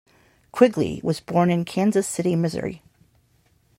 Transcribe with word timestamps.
Quigley 0.51 0.99
was 1.03 1.19
born 1.19 1.51
in 1.51 1.63
Kansas 1.63 2.07
City, 2.07 2.35
Missouri. 2.35 2.81